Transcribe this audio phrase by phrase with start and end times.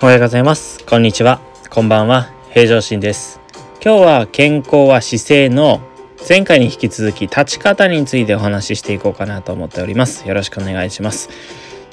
[0.00, 0.84] おはようございます。
[0.84, 1.40] こんにちは。
[1.70, 2.30] こんばんは。
[2.50, 3.40] 平常心です。
[3.84, 5.80] 今日は健康は姿勢の
[6.28, 10.28] 前回に引き続き立ち方についてお話ししていこうかなと思っております。
[10.28, 11.30] よろしくお願いします。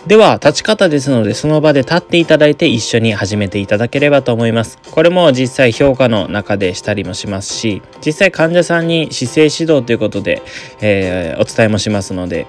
[0.05, 4.77] では、立ち方ですので、その場で立っていただいて一緒に始めていただければと思います。
[4.91, 10.43] これも実際評価の中でしたりもしますし、実際患者さんに姿勢指導ということで、
[10.79, 12.45] えーお伝えもしますので、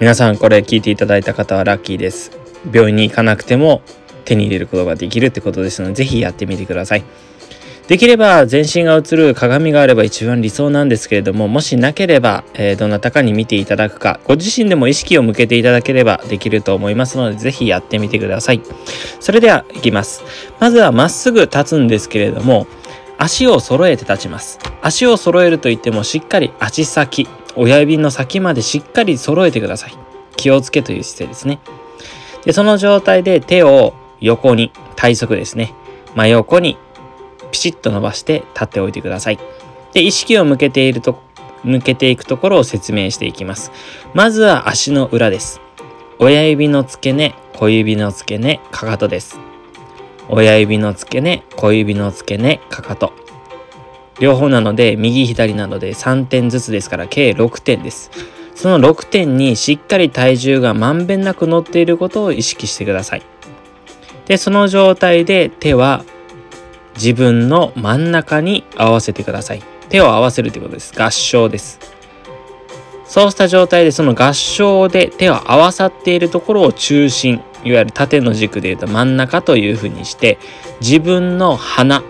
[0.00, 2.30] 皆さんこれ聞いていただいた方はラッキーです。
[2.72, 3.82] 病院に行かなくても
[4.24, 7.04] 手に入れることができるってことですので、ぜひやってみてください。
[7.88, 18.62] できれば全身が映る鏡があれば一番理想なんですけれども、もしなければ、えーどなたかに見ていただくか、ご自身でも意識を向けていただければできると思いますので、ぜひやってみてください。
[19.20, 20.22] それでは、いきます。
[20.60, 22.66] まずはまっすぐ立つんですけれども、
[23.18, 24.58] 足を揃えて立ちます。
[24.80, 29.94] 足を揃えると言っても、しっかり足先、親指の先までしっかり揃えてください。
[30.36, 31.58] 気をつけという姿勢ですね。
[32.44, 35.74] で、その状態で手を横に、体側ですね。
[36.14, 36.78] 真横に
[37.50, 39.38] ピシッと伸ばして立っておいてください。
[39.92, 41.20] で、意識を向けていると、
[41.64, 43.70] 向けていくところを説明していきます。
[44.14, 45.60] まずは足の裏です。
[46.18, 49.38] 親指の付け根、小指の付け根、かかとです。
[50.28, 53.12] 親指の付け根、小指の付け根、かかと。
[54.20, 58.10] 両方なので、右左なので3点ずつですから、計6点です。
[58.54, 63.31] その6点にしっかり体重がまんべんなく乗っていることを意識してください。
[64.26, 66.04] で、その状態で手は
[66.94, 69.62] 自分の真ん中に合わせてください。
[69.88, 70.92] 手を合わせるということです。
[71.00, 71.78] 合掌です。
[73.04, 80.38] そうした状態でその合掌で手を合わさっているところを中心、いわゆる縦の軸でいうと真ん中というふうにして、
[80.80, 82.02] 自分の鼻、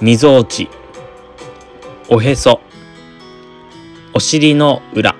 [0.00, 0.68] みぞおち、
[2.08, 2.60] おへそ、
[4.14, 5.14] お尻の裏、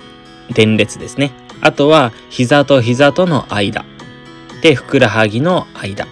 [0.52, 1.32] 電列ですね。
[1.60, 3.84] あとは膝と膝との間。
[4.66, 6.08] で、ふくらはぎの間。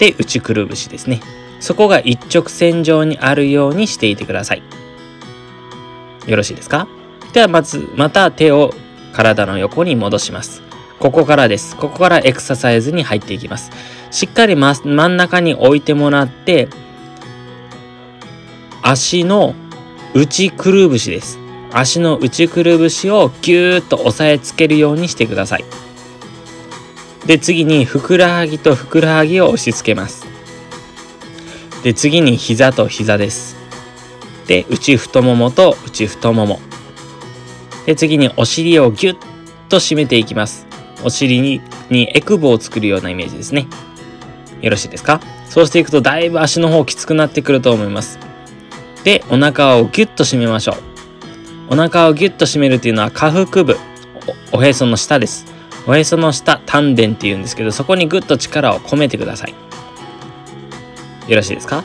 [0.00, 1.20] で、内くるぶしですね。
[1.60, 4.62] そこが一直線上にあるようにしていてください。
[6.26, 6.88] よろしいですか？
[7.32, 8.74] ではまず、また手を
[9.12, 10.62] 体の横に戻します。
[10.98, 11.76] ここからです。
[11.76, 13.70] ここからエクササイズに入っていきます。
[14.10, 16.66] しっかりま真ん中に置いてもらって、
[18.82, 19.54] 足の
[20.12, 21.38] 内くるぶしです。
[21.72, 25.64] 足の内くるぶしをぎゅーっと押さえつけるようにしてください。
[27.28, 30.26] で、次にふくらはぎとふくらはぎを押し付けます。
[31.84, 33.54] で、次に膝と膝です。
[34.46, 36.58] で、内太ももと内太もも。
[37.84, 39.16] で、次にお尻をぎゅっ
[39.68, 40.66] と締めていきます。
[41.04, 43.66] お尻ににエクボを作るようなイメージですね。
[44.62, 45.20] よろしいですか？
[45.50, 48.18] そうしていくとだいぶ足の方きつくなってくると思います。
[49.04, 51.74] で、お腹をぎゅっと締めましょう。
[51.74, 53.76] お腹をぎゅっと締めるっていうのは下腹部、
[54.50, 55.44] おへその下です。
[55.86, 59.54] おへその下、丹田っていうんですけど、そこにぐっと力を込めてください。
[61.28, 61.84] よろしいですか？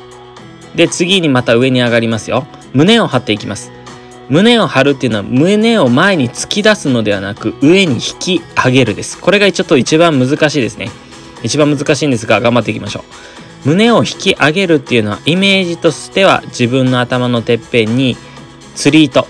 [0.76, 2.46] で、次にまた上に上がりますよ。
[2.74, 3.72] 胸を張っていきます。
[4.30, 9.20] 胸を張るっていうのは胸を前に突き出すのではなく上に引き上げるです。
[9.20, 10.90] これがちょっと一番難しいですね。
[11.44, 13.02] 一番難しいんですが頑張っていきましょ
[13.66, 13.70] う。
[13.70, 18.18] 胸を引き上げるっていうのはイメージとしては自分の頭のてっぺんに
[18.76, 19.28] 釣り糸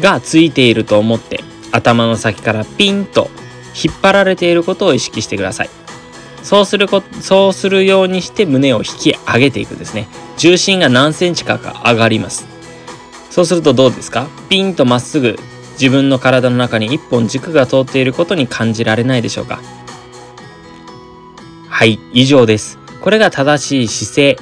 [0.00, 1.40] がついていると思って
[1.70, 3.30] 頭の先からピンと
[3.74, 5.70] 引っ張られていることを意識してください。
[6.42, 10.08] そうするこそうするようにして胸を引き上げていくですね。
[10.36, 12.46] 重心が何センチかが上がります。
[13.30, 14.28] そうするとどうですか？
[14.48, 15.36] ピンとまっすぐ
[15.72, 19.60] 自分の体の中に一本軸が通っていることに感じられないでしょうか？
[21.68, 22.78] はい、以上です。
[23.00, 24.36] これが正しい姿勢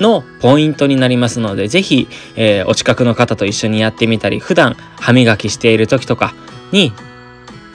[0.00, 6.34] のポイントになりますので、ぜひ、えーお近くの方と一緒にやってみたり、普段歯磨きしている時とか
[6.72, 6.92] に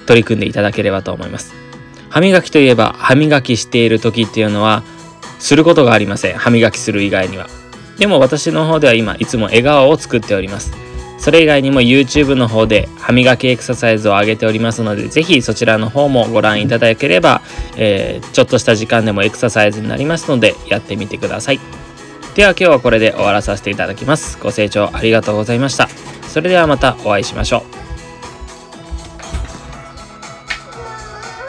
[0.10, 1.54] 取り組んでいただければと思います。
[2.10, 4.82] 歯磨きといえば、歯磨きしている時っていうのは、
[5.38, 6.38] することがありません。
[6.38, 7.48] 歯磨きする以外には。
[8.00, 10.74] でも私の方では今、いつも笑顔を作っております。
[11.20, 17.42] それ以外にも YouTube の方で歯磨きエクササイズを上げておりますので、ぜひそちらの方もご覧いただければ、
[17.78, 21.60] えーちょっとした時間でもエクササイズになりますので、やってみてください。
[22.34, 24.40] では今日はこれで終わらさせていただきます。
[24.42, 25.90] ご清聴ありがとうございました。
[26.28, 27.89] それではまたお会いしましょう。